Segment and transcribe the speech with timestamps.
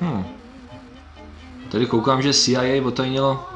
[0.00, 0.24] Hm.
[1.70, 3.46] Tady koukám, že CIA otajnilo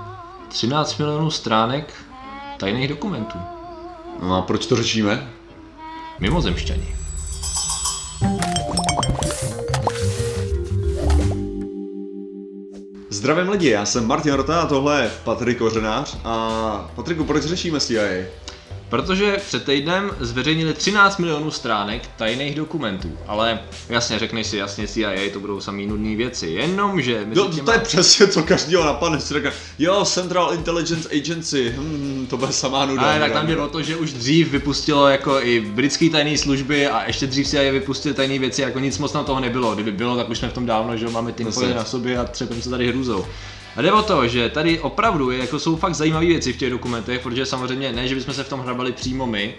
[0.48, 1.94] 13 milionů stránek
[2.58, 3.38] tajných dokumentů.
[4.22, 5.30] No a proč to řešíme?
[6.20, 6.96] Mimozemšťani.
[13.10, 17.80] Zdravím lidi, já jsem Martin Rota a tohle je Patrik Kořenář a Patriku, proč řešíme
[17.80, 18.24] CIA?
[18.94, 25.30] Protože před týdnem zveřejnili 13 milionů stránek tajných dokumentů, ale jasně řekneš si, jasně CIA,
[25.32, 27.26] to budou samý nudné věci, jenomže...
[27.34, 32.26] No, těma- to je přesně co každýho napadne, si řekne, jo, Central Intelligence Agency, hm,
[32.30, 33.02] to bude samá nuda.
[33.02, 36.86] Ale tak tam jde o to, že už dřív vypustilo jako i britský tajné služby
[36.86, 39.74] a ještě dřív si je vypustili tajné věci, jako nic moc na toho nebylo.
[39.74, 41.74] Kdyby bylo, tak už jsme v tom dávno, že jo, máme Přesně.
[41.74, 43.26] na sobě a třepem se tady hrůzou.
[43.76, 46.70] A jde o to, že tady opravdu je, jako jsou fakt zajímavé věci v těch
[46.70, 49.54] dokumentech, protože samozřejmě ne, že bychom se v tom hrabali přímo my,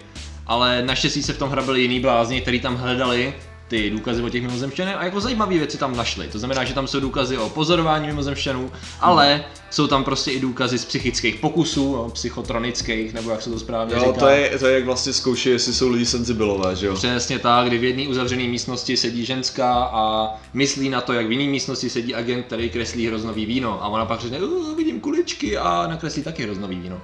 [0.47, 3.33] ale naštěstí se v tom hrabali jiný blázni, kteří tam hledali
[3.67, 6.27] ty důkazy o těch mimozemšťanech a jako zajímavé věci tam našli.
[6.27, 10.77] To znamená, že tam jsou důkazy o pozorování mimozemšťanů, ale jsou tam prostě i důkazy
[10.77, 14.19] z psychických pokusů, no, psychotronických, nebo jak se to správně Jo, říká.
[14.19, 16.93] to je, to je jak vlastně zkouší, jestli jsou lidi senzibilové, že jo?
[16.95, 21.31] Přesně tak, kdy v jedné uzavřené místnosti sedí ženská a myslí na to, jak v
[21.31, 23.83] jiné místnosti sedí agent, který kreslí hroznový víno.
[23.83, 27.01] A ona pak řekne, "Uh, vidím kuličky a nakreslí taky hroznový víno.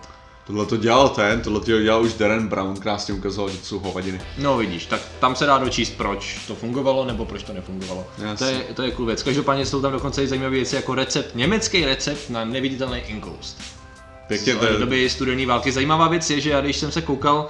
[0.52, 3.80] Tohle to dělal ten, tohle to dělal už Darren Brown, krásně ukazoval, že to jsou
[3.80, 4.22] hovadiny.
[4.38, 8.08] No vidíš, tak tam se dá dočíst, proč to fungovalo nebo proč to nefungovalo.
[8.18, 8.48] Jasně.
[8.48, 9.24] To je, to je cool věc.
[9.24, 13.62] Každopádně jsou tam dokonce i zajímavé věci jako recept, německý recept na neviditelný inkoust.
[14.28, 15.72] Pěkně, to je, doby studené války.
[15.72, 17.48] Zajímavá věc je, že já když jsem se koukal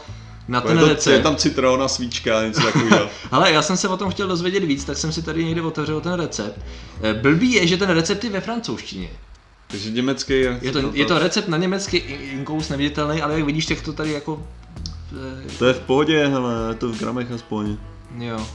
[0.48, 3.10] na ten je, to, recept, je tam citron a svíčka, něco takového.
[3.32, 6.02] Ale já jsem se o tom chtěl dozvědět víc, tak jsem si tady někde otevřel
[6.02, 6.60] ten recept.
[7.02, 9.10] Eh, Blbý je, že ten recept je ve francouzštině.
[9.72, 10.60] Takže německý je...
[10.62, 13.94] Je to, je to recept na německy i- inkous neviditelný, ale jak vidíš, tak to
[13.94, 14.48] tady jako...
[15.48, 17.78] eh, To je v pohodě, hele, je to v gramech aspoň.
[18.18, 18.48] Jo.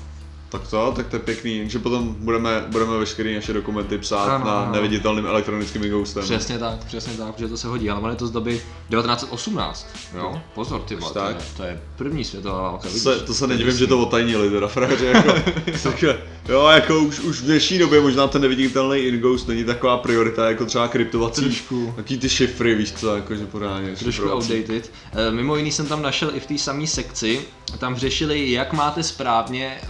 [0.59, 4.45] Tak to, tak to je pěkný, takže potom budeme, budeme veškeré naše dokumenty psát Ano,
[4.45, 4.73] na ano.
[4.73, 6.23] neviditelným elektronickým ghostem.
[6.23, 9.87] Přesně tak, přesně tak, protože to se hodí, ale je to z doby 1918.
[10.15, 13.03] Jo, pozor ty vole, to, je, to je první světová válka, To vidíš?
[13.03, 15.33] se, to se nedivím, že to otajnili teda, frajeři, jako,
[15.83, 16.19] takže,
[16.49, 20.65] jo, jako už, už v dnešní době možná ten neviditelný in-ghost není taková priorita, jako
[20.67, 21.93] třeba kryptovací, Trošku.
[21.97, 24.93] taký ty šifry, víš co, jakože pořádně, Trošku outdated.
[25.12, 27.41] Eh, Mimo jiný jsem tam našel i v té samé sekci,
[27.78, 29.87] tam řešili, jak máte správně eh,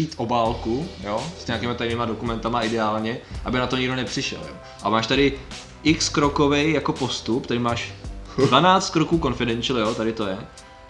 [0.00, 4.54] otevřít obálku, jo, s nějakýma tajnýma dokumentama ideálně, aby na to nikdo nepřišel, jo.
[4.82, 5.32] A máš tady
[5.82, 7.92] x krokový jako postup, tady máš
[8.46, 10.38] 12 kroků confidential, jo, tady to je.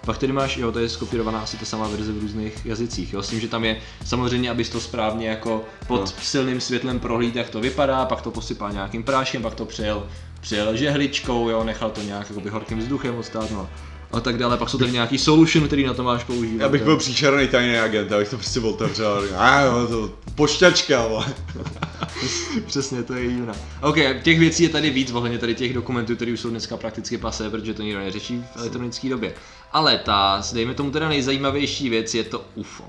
[0.06, 3.22] Pak tady máš, jo, to je skopírovaná asi ta samá verze v různých jazycích, jo,
[3.22, 6.06] s tím, že tam je samozřejmě, abys to správně jako pod No.
[6.06, 10.06] silným světlem prohlíd, jak to vypadá, pak to posypal nějakým práškem, pak to přijel,
[10.40, 13.68] přijel žehličkou, jo, nechal to nějak jakoby horkým vzduchem odstát, no.
[14.12, 16.62] A tak dále, pak jsou tady nějaký solution, který na to máš používat.
[16.62, 21.06] Já bych byl příšerný tajný agent, já bych to prostě otevřel a to pošťačka.
[22.66, 23.52] Přesně, to je jiná.
[23.82, 27.18] OK, těch věcí je tady víc ohledně tady těch dokumentů, které už jsou dneska prakticky
[27.18, 29.34] pasé, protože to nikdo neřeší v elektronické době.
[29.72, 32.84] Ale ta, dejme tomu teda nejzajímavější věc, je to UFO.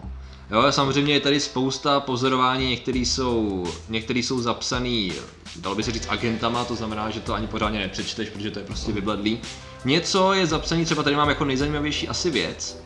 [0.52, 5.14] Jo, samozřejmě je tady spousta pozorování, některý jsou, některý jsou zapsaný,
[5.56, 8.66] dalo by se říct agentama, to znamená, že to ani pořádně nepřečteš, protože to je
[8.66, 9.40] prostě vybledlý.
[9.86, 12.82] Něco je zapsaný, třeba tady mám jako nejzajímavější asi věc,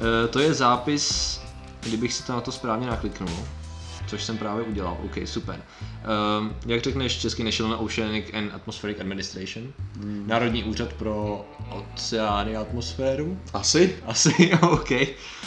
[0.00, 1.40] E, to je zápis,
[1.82, 3.30] kdybych si to na to správně nakliknul,
[4.06, 5.62] což jsem právě udělal, OK, super.
[6.40, 9.72] Um, jak řekneš český National Oceanic and Atmospheric Administration?
[9.96, 10.24] Hmm.
[10.26, 13.38] Národní úřad pro oceány a atmosféru?
[13.52, 13.96] Asi?
[14.06, 14.88] Asi, OK.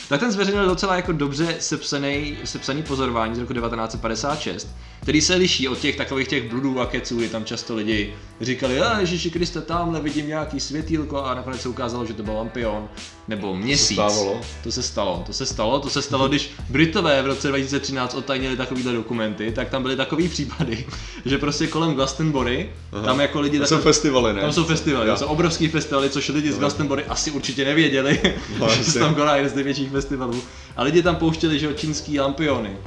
[0.09, 4.67] Tak ten zveřejnil docela jako dobře sepsaný, sepsaný pozorování z roku 1956,
[5.05, 8.81] který se liší od těch takových těch bludů a keců, kdy tam často lidi říkali,
[8.81, 12.89] a Ježíši Kriste, tamhle vidím nějaký světýlko a nakonec se ukázalo, že to byl lampion
[13.27, 13.95] nebo měsíc.
[13.97, 14.41] stávalo?
[14.63, 18.57] To se stalo, to se stalo, to se stalo, když Britové v roce 2013 odtajnili
[18.57, 20.85] takovýhle dokumenty, tak tam byly takový případy,
[21.25, 22.69] že prostě kolem Glastonbury,
[23.05, 24.41] tam jako lidi To jsou festivaly, ne?
[24.41, 28.19] tam jsou festivaly, to jsou obrovský festivaly, což lidi z Glastonbury asi určitě nevěděli,
[28.59, 30.43] No, že se tam koná jeden z největších festivalů.
[30.77, 32.77] A lidi tam pouštěli, že čínský lampiony.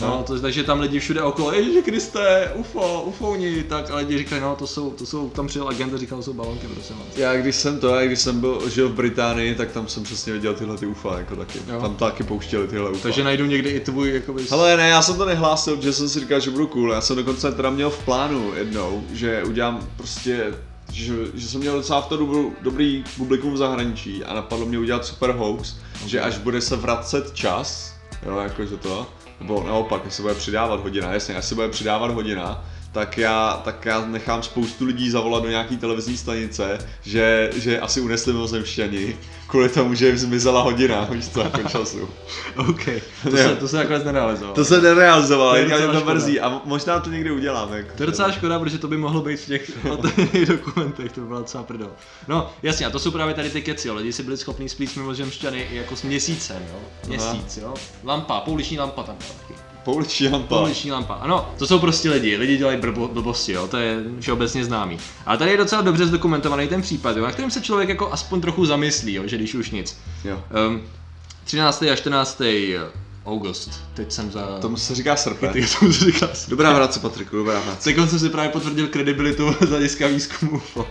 [0.00, 0.24] No, No.
[0.26, 4.56] to, takže tam lidi všude okolo, Ježiši Kriste, UFO, UFOni, tak a lidi říkali, no
[4.56, 7.16] to jsou, to jsou, tam přijel agent a říkal, to jsou balonky, prosím vás.
[7.16, 10.32] Já když jsem to, já když jsem byl, žil v Británii, tak tam jsem přesně
[10.32, 11.58] viděl tyhle ty UFA jako taky.
[11.68, 11.80] Jo.
[11.80, 13.02] Tam taky pouštěli tyhle UFA.
[13.02, 14.42] Takže najdu někde i tvůj, jakoby...
[14.50, 16.92] Ale ne, já jsem to nehlásil, protože jsem si říkal, že budu cool.
[16.92, 20.54] Já jsem dokonce teda měl v plánu jednou, že udělám prostě,
[20.92, 24.78] že, že jsem měl docela v to dobu, dobrý publikum v zahraničí a napadlo mě
[24.78, 26.08] udělat super hoax, okay.
[26.08, 27.94] že až bude se vracet čas,
[28.26, 29.06] jo, jakože to,
[29.40, 32.64] nebo naopak, se bude přidávat hodina, jasně, se bude přidávat hodina,
[32.96, 38.00] tak já, tak já nechám spoustu lidí zavolat do nějaký televizní stanice, že, že asi
[38.00, 42.08] unesli mimozemšťani, kvůli tomu, že jim zmizela hodina, víš co, jako času.
[42.56, 42.84] OK,
[43.22, 44.54] to se, to se nakonec nerealizovalo.
[44.54, 47.76] To se nerealizovalo, To je mě to mrzí a možná to někdy uděláme.
[47.76, 49.70] Jako To je docela škoda, protože to by mohlo být v těch
[50.46, 51.90] dokumentech, to by byla docela prdel.
[52.28, 53.94] No, jasně, a to jsou právě tady ty keci, jo.
[53.94, 56.80] lidi si byli schopni splít mimozemšťany jako s měsícem, jo.
[57.08, 57.74] Měsíc, jo.
[58.04, 59.65] Lampa, pouliční lampa tam byla taky.
[59.86, 60.56] Pouliční lampa.
[60.56, 61.14] Pouliční lampa.
[61.14, 64.98] Ano, to jsou prostě lidi, lidi dělají blbo, blbosti, jo, to je všeobecně známý.
[65.26, 68.40] Ale tady je docela dobře zdokumentovaný ten případ, jo, na kterým se člověk jako aspoň
[68.40, 69.98] trochu zamyslí, jo, že když už nic.
[70.24, 70.42] Jo.
[70.68, 70.82] Um,
[71.44, 71.82] 13.
[71.82, 72.42] a 14.
[73.26, 74.58] august, teď jsem za...
[74.60, 75.50] Tomu se říká srpen.
[75.52, 77.94] Ty, tomu se říká Dobrá práce, Patriku, dobrá práce.
[77.94, 80.88] Teď jsem si právě potvrdil kredibilitu z hlediska výzkumu UFO.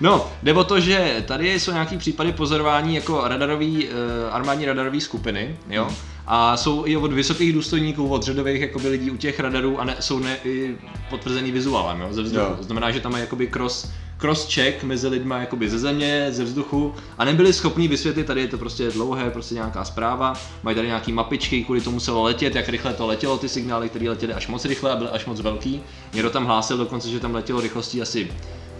[0.00, 3.94] No, jde o to, že tady jsou nějaký případy pozorování jako radarový, uh,
[4.30, 5.88] armádní radarové skupiny, jo,
[6.30, 9.96] a jsou i od vysokých důstojníků, od řadových jakoby, lidí u těch radarů a ne,
[10.00, 10.76] jsou ne, i
[11.10, 12.46] potvrzený vizuálem, jo, ze vzduchu.
[12.46, 12.54] Jo.
[12.56, 16.94] To znamená, že tam mají jakoby cross, cross-check mezi lidma jakoby ze země, ze vzduchu
[17.18, 20.32] a nebyli schopni vysvětlit, tady je to prostě dlouhé, prostě nějaká zpráva,
[20.62, 24.08] mají tady nějaký mapičky, kvůli tomu muselo letět, jak rychle to letělo, ty signály, které
[24.08, 25.80] letěly až moc rychle a byly až moc velký.
[26.12, 28.30] Někdo tam hlásil dokonce, že tam letělo rychlostí asi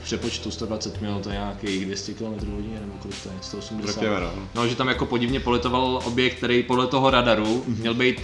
[0.01, 3.87] v přepočtu 120 mil, to je nějakých 200 km hodině, nebo kolik to je, 180.
[3.93, 4.33] Řekněme, no.
[4.55, 8.21] No, že tam jako podivně poletoval objekt, který podle toho radaru měl být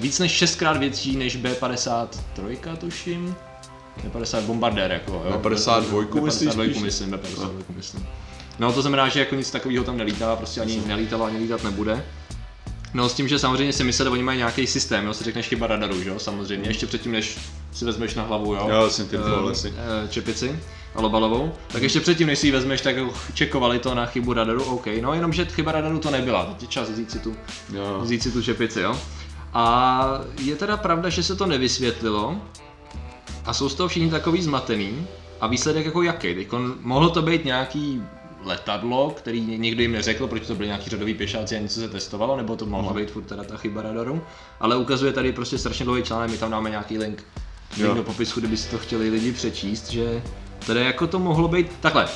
[0.00, 3.34] víc než šestkrát větší než B-53, tuším.
[4.04, 5.38] B-50 bombardér, jako jo.
[5.38, 6.82] B-52 myslíš B-52 spíš?
[6.82, 8.06] myslím, B-52 myslím.
[8.58, 12.04] No to znamená, že jako nic takového tam nelítá, prostě ani nelítalo, ani lítat nebude.
[12.94, 15.66] No s tím, že samozřejmě si mysleli, oni mají nějaký systém, jo, si řekneš chyba
[15.66, 17.38] radaru, že jo, samozřejmě, ještě předtím, než
[17.72, 18.68] si vezmeš na hlavu, jo.
[18.70, 19.74] Jo, jsem ty vole, si.
[20.04, 20.58] eh, čepici
[20.94, 22.96] alobalovou, tak ještě předtím, než si ji vezmeš, tak
[23.34, 26.90] čekovali to na chybu radaru, OK, no jenomže chyba radaru to nebyla, teď je čas
[26.90, 27.36] vzít si tu,
[27.72, 27.98] Jo.
[28.02, 28.96] vzít si tu čepici, jo.
[29.54, 30.04] A
[30.42, 32.36] je teda pravda, že se to nevysvětlilo.
[33.44, 35.06] A jsou z toho všichni takový zmatený.
[35.40, 36.34] A výsledek jako jaký?
[36.34, 36.48] Teď
[36.80, 38.02] mohlo to být nějaký
[38.44, 42.36] letadlo, který někdo jim neřekl, proč to byli nějaký řadový pěšáci a něco se testovalo,
[42.36, 44.22] nebo to mohla být furt teda ta chyba radaru,
[44.60, 47.24] ale ukazuje tady prostě strašně dlouhý článek, my tam dáme nějaký link,
[47.78, 50.22] link do popisku, kdyby si to chtěli lidi přečíst, že
[50.66, 52.08] teda jako to mohlo být, takhle,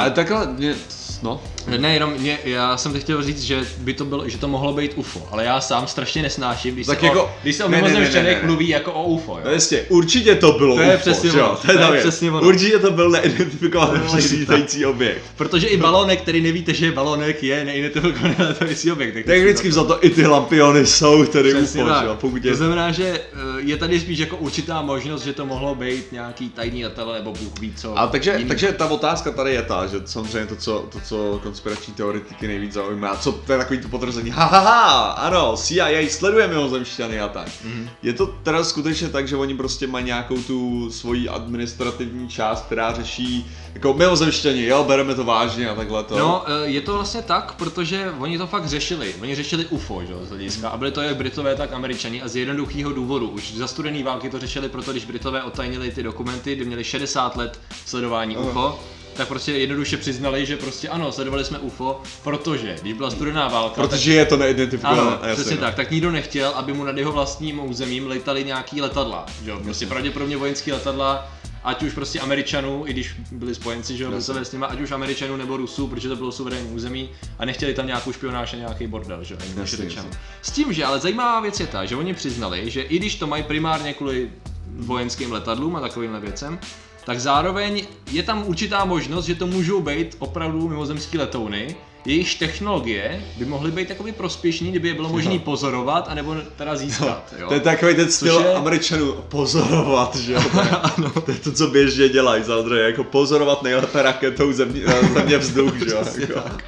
[0.00, 0.74] Ale takhle, mě,
[1.22, 1.40] no.
[1.78, 4.72] ne, jenom mě, já jsem teď chtěl říct, že by to bylo, že to mohlo
[4.72, 7.68] být UFO, ale já sám strašně nesnáším, když Tak se jako- o, když se o
[7.68, 8.46] mimozemšťanech ne.
[8.46, 9.40] mluví jako o UFO, jo.
[9.44, 11.46] No jistě, určitě to bylo To je UFO, přesně jo?
[11.46, 12.46] ono, To je, to je přesně ono.
[12.48, 14.00] Určitě to byl neidentifikovaný
[14.30, 15.22] lítající objekt.
[15.36, 19.26] Protože i balonek, který nevíte, že je balonek, je neidentifikovaný letající objekt.
[19.26, 22.00] Tak vždycky za to i ty lampiony jsou tedy UFO, tak.
[22.02, 22.16] že jo?
[22.20, 22.50] Pokud je...
[22.50, 26.48] To znamená, že eh, je tady spíš jako určitá možnost, že to mohlo být nějaký
[26.48, 27.98] tajný letadlo nebo Bůh ví co.
[27.98, 31.94] A takže, takže ta otázka tady je ta, že samozřejmě to, co, to, co konspirační
[31.94, 36.48] teoretiky nejvíc zaujímá, co to je takový to potvrzení, ha, ha, ha, ano, CIA sleduje
[36.48, 37.48] mimozemšťany a tak.
[37.64, 37.88] Mhm.
[38.02, 42.92] Je to teda skutečně tak, že oni prostě mají nějakou tu svoji administrativní část, která
[42.92, 46.18] řeší, jako mimozemšťani, jo, bereme to vážně a takhle to.
[46.18, 49.14] No, eh, je to vlastně tak, protože oni to fakt řešili.
[49.22, 50.68] Oni řešili UFO, že, z hlediska.
[50.68, 52.22] A byli to jak Britové, tak Američani.
[52.22, 53.28] A z jednoduchého důvodu.
[53.28, 57.36] Už za studený války to řešili, proto když Britové otajnili ty dokumenty, kdy měli 60
[57.36, 58.78] let sledování UFO,
[59.16, 63.82] tak prostě jednoduše přiznali, že prostě ano, sledovali jsme UFO, protože když byla studená válka,
[63.82, 65.00] tak Protože je to neidentifikované.
[65.00, 65.60] Ano, jasně, přesně no.
[65.60, 65.74] tak.
[65.74, 69.26] Tak nikdo nechtěl, aby mu nad jeho vlastním územím letali nějaký letadla.
[69.44, 69.52] Že?
[69.64, 71.28] Prostě pravděpodobně vojenský letadla,
[71.64, 75.36] ať už prostě Američanů, i když byli spojenci, že jo, s nima, ať už Američanů
[75.36, 79.24] nebo Rusů, protože to bylo suverénní území a nechtěli tam nějakou špionáž a nějaký bordel,
[79.24, 80.04] že jo.
[80.42, 83.26] S tím, že ale zajímavá věc je ta, že oni přiznali, že i když to
[83.26, 84.30] mají primárně kvůli
[84.76, 86.58] vojenským letadlům a takovýmhle věcem,
[87.04, 93.24] tak zároveň je tam určitá možnost, že to můžou být opravdu mimozemský letouny, jejichž technologie
[93.38, 97.34] by mohly být jakoby prospěšní, kdyby je bylo možné pozorovat, anebo teda získat.
[97.38, 97.48] Jo?
[97.48, 100.42] To je takový ten styl je- Američanů pozorovat, že jo?
[100.52, 104.80] To je, to je to, co běžně dělají, samozřejmě, jako pozorovat nejlépe raketou země,
[105.14, 105.98] země vzduch, že jo?
[106.02, 106.40] Přesně Jako.
[106.40, 106.64] tak.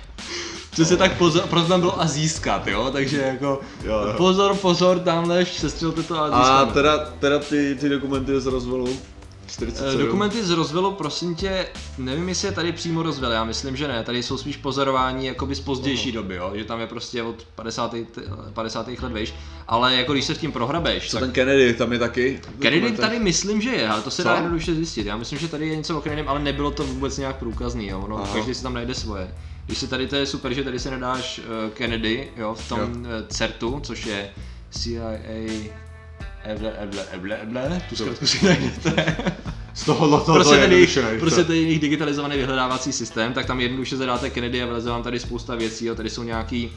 [0.70, 4.14] Přesně tak pozor, proto tam bylo a získat, jo, takže jako Jo, jo.
[4.16, 6.72] pozor, pozor, tamhle sestřelte to a A získáme.
[6.72, 9.13] teda, teda ty, ty dokumenty z rozvalu Eh,
[9.46, 10.02] 47.
[10.04, 11.66] Dokumenty z rozvelu, prosím tě,
[11.98, 15.54] nevím, jestli je tady přímo rozvel, já myslím, že ne, tady jsou spíš pozorování jakoby
[15.54, 17.90] z pozdější doby, jo, že tam je prostě od 50.
[17.90, 18.22] t-
[18.52, 18.86] 50.
[18.88, 19.34] let, víš,
[19.68, 22.40] ale jako když se v tím prohrabeš, Co tak ten Kennedy, tam je taky?
[22.58, 24.28] Kennedy tady myslím, že je, ale to se Co?
[24.28, 25.06] dá jednoduše zjistit.
[25.06, 28.06] Já myslím, že tady je něco o Kennedym, ale nebylo to vůbec nějak průkazný, jo.
[28.08, 28.34] No, Aha.
[28.34, 29.34] každý si tam najde svoje.
[29.66, 32.80] Když si tady to je super, že tady si nedáš uh, Kennedy, jo, v tom
[32.80, 32.86] Jo.
[32.86, 34.30] uh, CERTu, což je
[34.70, 35.10] CIA,
[36.44, 39.16] eble, eble, eble, eble, tu zkrátku si najdete.
[39.74, 43.32] Z tohohle toho prostě to je ten jejich, jednoduše, prostě ten jejich digitalizovaný vyhledávací systém,
[43.32, 46.70] tak tam jednoduše zadáte Kennedy a vyleze vám tady spousta věcí, jo, tady jsou nějaký,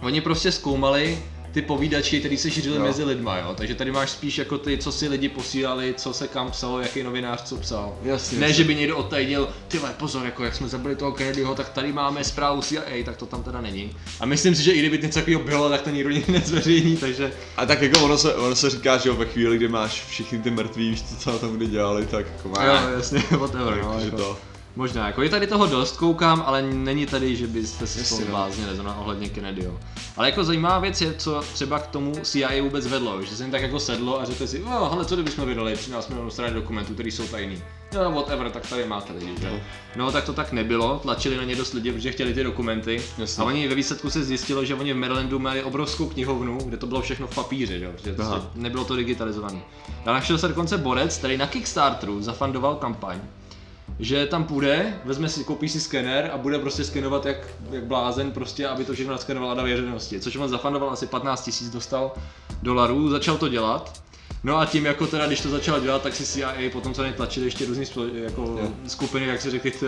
[0.00, 1.18] oni prostě zkoumali,
[1.52, 2.82] ty povídači, který se šířili Jo.
[2.82, 3.54] mezi lidma, jo.
[3.56, 7.02] Takže tady máš spíš jako ty, co si lidi posílali, co se kam psalo, jaký
[7.02, 7.96] novinář co psal.
[8.02, 8.54] Jasně, ne, jasně.
[8.56, 12.24] že by někdo odtajnil, ty pozor, jako jak jsme zabili toho Kennedyho, tak tady máme
[12.24, 13.96] zprávu CIA, tak to tam teda není.
[14.20, 17.32] A myslím si, že i kdyby něco takového bylo, tak to nikdo nikdy nezveřejní, takže
[17.56, 20.38] A tak jako ono se, ono se říká, že jo, ve chvíli, kdy máš všichni
[20.38, 22.64] ty mrtví, víš co, tam kdy dělali, tak jako má.
[22.64, 24.16] jo, jasně, whatever, no, jako.
[24.16, 24.49] to.
[24.76, 28.26] Možná, jako je tady toho dost, koukám, ale není tady, že byste si to no.
[28.26, 29.80] bláznili zrovna ohledně Kennedyho.
[30.16, 33.52] Ale jako zajímavá věc je, co třeba k tomu CIA vůbec vedlo, že se jim
[33.52, 36.94] tak jako sedlo a řekli si, oh, hele, co kdybychom vydali 13 milionů stran dokumentů,
[36.94, 37.62] které jsou tajný.
[37.94, 39.46] No, whatever, tak tady máte lidi, že?
[39.46, 39.60] jo.
[39.96, 43.02] No, tak to tak nebylo, tlačili na ně dost lidi, protože chtěli ty dokumenty.
[43.18, 43.42] Jasně.
[43.42, 46.86] A oni ve výsledku se zjistilo, že oni v Marylandu měli obrovskou knihovnu, kde to
[46.86, 47.84] bylo všechno v papíře, že?
[47.84, 49.60] jo, protože prostě nebylo to digitalizované.
[50.06, 53.20] A našel se dokonce borec, který na Kickstarteru zafandoval kampaň,
[54.00, 57.36] že tam půjde, vezme si, koupí si skener a bude prostě skenovat jak,
[57.70, 60.20] jak blázen prostě, aby to všechno naskenoval a na věřenosti.
[60.20, 62.12] Což on zafandoval asi 15 tisíc dostal
[62.62, 64.02] dolarů, začal to dělat.
[64.44, 67.46] No a tím jako teda, když to začal dělat, tak si CIA potom co tlačili
[67.46, 68.68] ještě různý jako Jo.
[68.86, 69.86] skupiny, jak si řekli, "T-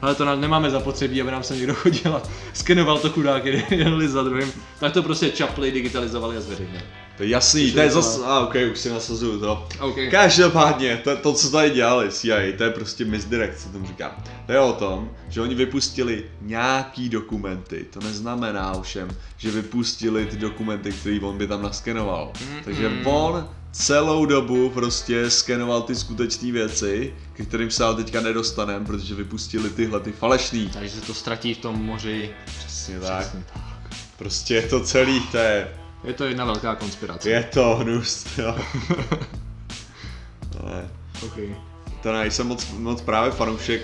[0.00, 4.22] hele to nemáme zapotřebí, aby nám se někdo chodil a skenoval to chudák jeden za
[4.22, 4.52] druhým.
[4.80, 6.82] Tak to prostě čapli, digitalizovali a zveřejnili.
[7.22, 9.68] To je jasný, to je zase, a ok, už si nasazuju to.
[9.80, 9.96] OK.
[10.10, 14.10] Každopádně, to, to, co tady dělali CIA, to je prostě misdirect, co tomu říkám.
[14.46, 20.36] To je o tom, že oni vypustili nějaký dokumenty, to neznamená ovšem, že vypustili ty
[20.36, 22.32] dokumenty, které on by tam naskenoval.
[22.64, 28.84] Takže on celou dobu prostě skenoval ty skutečné věci, ke kterým se ale teďka nedostaneme,
[28.84, 30.70] protože vypustili tyhle ty falešný.
[30.72, 32.30] Takže se to ztratí v tom moři.
[32.58, 33.36] Přesně tak.
[34.18, 35.68] Prostě je to celý, to je,
[36.04, 37.30] Je to jedna velká konspirace.
[37.30, 38.54] je to hnus, jo.
[40.62, 40.88] Ale
[41.26, 41.56] Okay.
[42.02, 43.82] to ne, jsem moc, moc právě fanoušek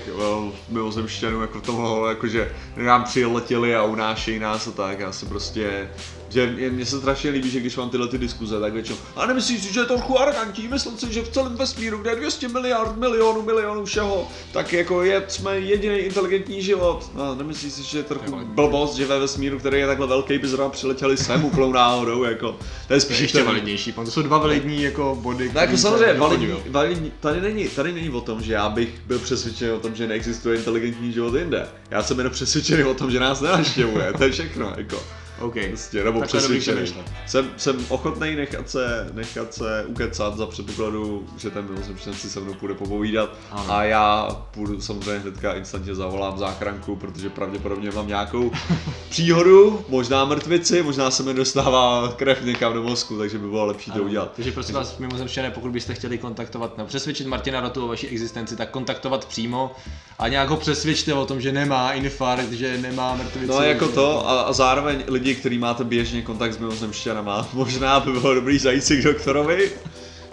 [0.68, 5.90] mimozemšťanů, jako toho, jakože nám přiletěli a unášejí nás a tak, já se prostě,
[6.30, 9.62] že mně se strašně líbí, že když mám tyhle ty diskuze, tak většinou, a nemyslíš
[9.62, 12.96] si, že je trochu arrogantní, myslím si, že v celém vesmíru, kde je 200 miliard,
[12.96, 17.10] milionů, milionů všeho, tak jako je, jsme jediný inteligentní život.
[17.14, 20.48] No, nemyslíš si, že je trochu blbost, že ve vesmíru, který je takhle velký, by
[20.48, 22.56] zrovna přiletěli sem úplnou náhodou, jako,
[22.88, 25.76] to je To spíš je ještě validnější, to jsou dva validní jako body, No jako
[25.76, 29.80] samozřejmě, validní, validní, tady, není, tady není o tom, že já bych byl přesvědčený o
[29.80, 31.68] tom, že neexistuje inteligentní život jinde.
[31.90, 35.02] Já jsem jenom přesvědčený o tom, že nás nenaštěvuje, to je všechno, jako.
[35.40, 35.54] OK.
[35.68, 36.94] Prostě, nebo Takhle přesvědčený.
[37.26, 42.40] Jsem, jsem ochotný nechat se, nechat se ukecat za předpokladu, že ten mimozemšťan si se
[42.40, 43.72] mnou půjde popovídat Ano.
[43.72, 48.50] a já půjdu samozřejmě hnedka instantně zavolám záchranku, protože pravděpodobně mám nějakou
[49.10, 53.90] příhodu, možná mrtvici, možná se mi dostává krev někam do mozku, takže by bylo lepší
[53.90, 54.04] to Ano.
[54.04, 54.32] udělat.
[54.36, 58.56] Takže prosím vás, mimozemštěné, pokud byste chtěli kontaktovat, nebo přesvědčit Martina Rotu o vaší existenci,
[58.56, 59.72] tak kontaktovat přímo
[60.18, 63.46] a nějak ho přesvědčte o tom, že nemá infarkt, že nemá mrtvici.
[63.46, 68.12] No jako to a, a zároveň lidi, který máte běžně kontakt s mimozemšťanama, možná by
[68.12, 69.72] bylo dobrý zajít si k doktorovi,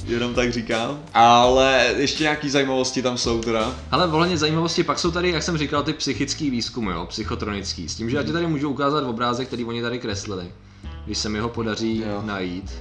[0.07, 0.99] jenom tak říkám.
[1.13, 3.75] Ale ještě nějaký zajímavosti tam jsou teda.
[3.91, 7.89] Ale voleně zajímavosti, pak jsou tady, jak jsem říkal, ty psychický výzkumy, jo, psychotronický.
[7.89, 10.45] S tím, že já ti tady můžu ukázat obrázek, který oni tady kreslili,
[11.05, 12.21] když se mi ho podaří Jo.
[12.25, 12.71] najít.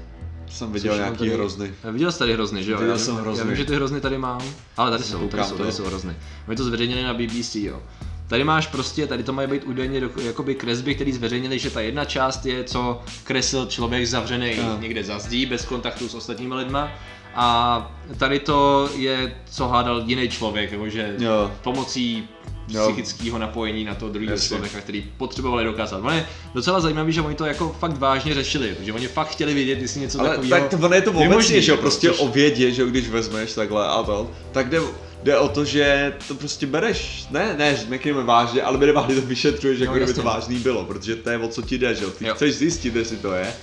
[0.50, 1.74] Jsem viděl Což nějaký tady- hrozny.
[1.92, 2.78] Viděl jsi tady hrozny, že jo?
[2.78, 3.40] Viděl já, jsem hrozny.
[3.40, 4.40] Já vím, že ty hrozny tady mám,
[4.76, 5.58] ale tady jsou, tady jsou, to.
[5.58, 6.16] tady jsou hrozny.
[6.48, 7.82] Oni to zveřejnili na BBC, jo.
[8.26, 11.80] Tady máš prostě, tady to mají být údajně do- jakoby kresby, který zveřejnili, že ta
[11.80, 14.76] jedna část je, co kreslil člověk zavřený Jo.
[14.80, 16.90] někde za zdí, bez kontaktu s ostatními lidma.
[17.34, 21.50] A tady to je, co hádal jiný člověk, jakože Jo.
[21.62, 22.28] pomocí
[22.68, 22.82] Jo.
[22.92, 25.98] psychického napojení na to druhého člověka, který potřebovali dokázat.
[25.98, 29.54] Ono je docela zajímavé, že oni to jako fakt vážně řešili, že oni fakt chtěli
[29.54, 32.20] vědět, jestli něco Ale takového tak to ono je to obecně, že jo, prostě což-
[32.20, 34.80] o vědě, že jo, když vezmeš takhle a to, tak jde,
[35.22, 39.80] jde o to, že to prostě bereš, ne, ne, řekněme vážně, ale minimálně to vyšetřuješ,
[39.80, 42.10] jako No, kdyby to vážný bylo, protože to je o co ti jde, že jo,
[42.10, 42.34] ty Jo.
[42.34, 43.54] chceš zjistit, jestli to je.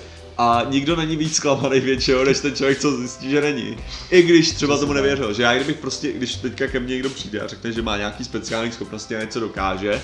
[0.41, 3.77] A nikdo není víc zklamaný většinou, než ten člověk, co zjistí, že není.
[4.09, 7.41] I když třeba tomu nevěřil, že já kdybych prostě, když teďka ke mně někdo přijde
[7.41, 10.01] a řekne, že má nějaký speciální schopnosti a něco dokáže,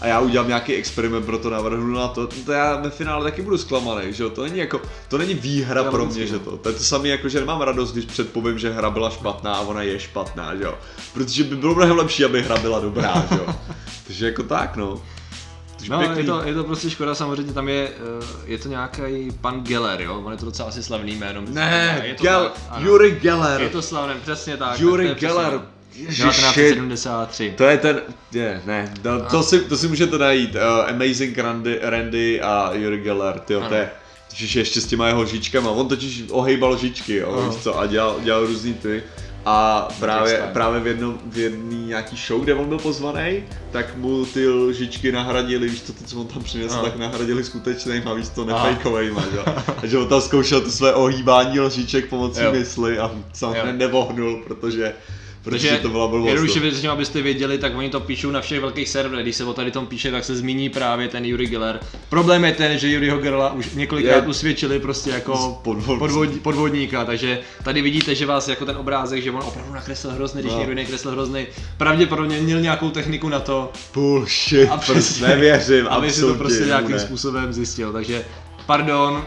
[0.00, 3.42] a já udělám nějaký experiment pro to navrhnu na to, to já ve finále taky
[3.42, 6.38] budu zklamaný, že jo, to není jako, to není výhra To pro mě, že no.
[6.40, 9.54] to, to je to samé jako, že nemám radost, když předpovím, že hra byla špatná
[9.54, 10.78] a ona je špatná, že jo,
[11.14, 13.54] protože by bylo mnohem lepší, aby hra byla dobrá, že jo,
[14.06, 15.02] takže jako tak, no.
[15.80, 16.18] Takže No, pěkný.
[16.18, 19.02] je to, je to prostě škoda, samozřejmě tam je, eh, je to nějaký
[19.40, 21.40] pan Geller, jo, on je to docela asi slavný jméno.
[21.48, 22.80] Ne, je to Gel, tak.
[22.82, 24.80] Yuri Geller, Je to slavné, přesně tak.
[24.80, 25.60] Yuri tak Geller,
[25.90, 26.04] přesně.
[26.06, 27.54] ježiši, 1973.
[27.56, 28.00] To je ten,
[28.32, 32.98] je, ne, to, to, si, to si můžete najít, uh, Amazing Randy, Randy a Yuri
[32.98, 33.90] Geller, tyjo, to je,
[34.40, 38.46] ještě s těma jeho žičkama, on totiž ohejbal žičky, jo, víš co, a dělal, dělal
[38.46, 39.02] různý ty,
[39.44, 44.26] A právě, právě v jednom, v jedný nějaký show, kde on byl pozvaný, tak mu
[44.26, 46.82] ty lžičky nahradili, víš to, co on tam přinesl, Aha.
[46.82, 49.44] tak nahradili skutečnýma, víš to, nefejkovejma, jo.
[49.82, 52.52] A že on tam zkoušel to své ohýbání lžiček pomocí Jo.
[52.52, 53.76] mysli a samozřejmě Jo.
[53.76, 54.92] nevohnul, protože,
[55.42, 56.28] protože to byla blbost.
[56.28, 56.62] jednoduše no.
[56.62, 59.24] věřím, abyste věděli, tak oni to píšou na všech velkých serverech.
[59.24, 61.80] Když se o tady tom píše, tak se zmíní právě ten Yuri Geller.
[62.08, 67.04] Problém je ten, že Yuriho Gerla už několikrát Je- usvědčili prostě jako Podvod- podvod, podvodníka,
[67.04, 70.58] takže tady vidíte, že vás jako ten obrázek, že on opravdu nakreslil hrozný, když No.
[70.58, 76.20] někdo nekreslil hrozný, pravděpodobně měl nějakou techniku na to, Bullshit, A prostě nevěřím, aby si
[76.20, 76.98] to prostě nějakým ne.
[77.00, 78.24] způsobem zjistil, takže
[78.66, 79.24] pardon,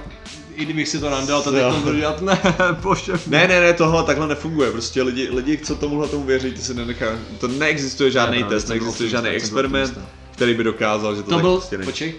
[0.56, 1.76] i kdybych si to nandal, to teď Jo.
[1.84, 2.40] budu dělat, ne,
[2.82, 3.14] bože.
[3.28, 4.72] Ne, ne, ne, tohle takhle nefunguje.
[4.72, 7.06] Prostě lidi, lidi co tomuhle tomu věří, ty si nenechá.
[7.40, 10.00] To neexistuje žádný Ne, test, neexistuje žádný experiment,
[10.32, 11.86] který by dokázal, že to, To tak byl, prostě není.
[11.92, 12.14] počkej,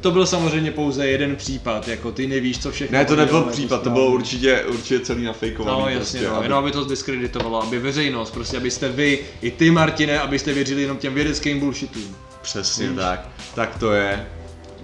[0.00, 2.98] to byl samozřejmě pouze jeden případ, jako ty nevíš, co všechno.
[2.98, 4.00] Ne, to nebyl dělali, případ, to správně.
[4.00, 5.78] bylo určitě, určitě celý nafejkovaný.
[5.80, 9.50] No jasně, prostě, no, aby- jenom aby to diskreditovalo, aby veřejnost, prostě abyste vy, i
[9.50, 12.16] ty Martine, abyste věřili jenom těm vědeckým bullshitům.
[12.42, 14.26] Přesně tak, tak to je.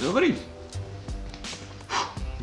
[0.00, 0.34] Dobrý.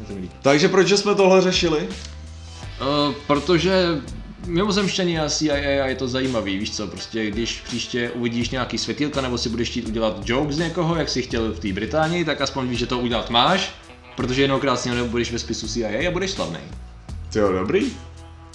[0.07, 0.29] Je to milý.
[0.41, 1.87] Takže proč jsme tohle řešili?
[1.87, 4.01] Uh, protože
[4.45, 9.21] mimozemštění a CIA a je to zajímavý, víš co, prostě když příště uvidíš nějaký světýlka
[9.21, 12.41] nebo si budeš chtít udělat joke z někoho, jak si chtěl v té Británii, tak
[12.41, 13.71] aspoň víš, že to udělat máš,
[14.15, 16.59] protože jednou krásně budeš ve spisu CIA a budeš slavný.
[17.35, 17.91] Jo, dobrý.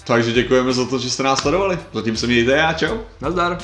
[0.05, 1.79] Takže děkujeme za to, že jste nás sledovali.
[1.93, 2.99] Zatím se mějte a čau.
[3.21, 3.59] Nazdar!